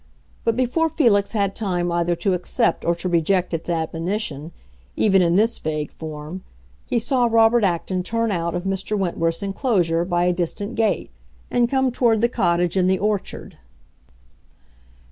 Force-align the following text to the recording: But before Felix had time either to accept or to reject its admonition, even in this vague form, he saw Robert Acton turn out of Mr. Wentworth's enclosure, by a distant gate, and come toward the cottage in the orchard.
But 0.43 0.55
before 0.55 0.89
Felix 0.89 1.33
had 1.33 1.55
time 1.55 1.91
either 1.91 2.15
to 2.15 2.33
accept 2.33 2.83
or 2.83 2.95
to 2.95 3.07
reject 3.07 3.53
its 3.53 3.69
admonition, 3.69 4.51
even 4.95 5.21
in 5.21 5.35
this 5.35 5.59
vague 5.59 5.91
form, 5.91 6.43
he 6.87 6.97
saw 6.97 7.27
Robert 7.31 7.63
Acton 7.63 8.01
turn 8.01 8.31
out 8.31 8.55
of 8.55 8.63
Mr. 8.63 8.97
Wentworth's 8.97 9.43
enclosure, 9.43 10.03
by 10.03 10.23
a 10.23 10.33
distant 10.33 10.73
gate, 10.73 11.11
and 11.51 11.69
come 11.69 11.91
toward 11.91 12.21
the 12.21 12.29
cottage 12.29 12.75
in 12.75 12.87
the 12.87 12.97
orchard. 12.97 13.57